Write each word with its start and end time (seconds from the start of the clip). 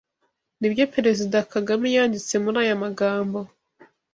Ni 0.59 0.67
byo 0.71 0.83
Perezida 0.95 1.37
Kagame 1.53 1.87
yanditse 1.95 2.33
muri 2.43 2.57
aya 2.63 2.75
magambo: 2.83 3.39